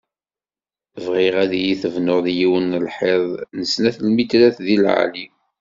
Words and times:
Bɣiɣ 1.05 1.35
ad 1.43 1.51
iyi-tebnuḍ 1.59 2.25
yiwen 2.37 2.65
n 2.77 2.81
lḥiḍ 2.85 3.23
n 3.57 3.61
snat 3.71 3.97
lmitrat 4.07 4.57
di 4.65 4.77
leɛli. 4.83 5.25